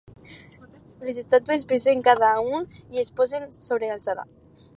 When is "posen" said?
3.21-3.47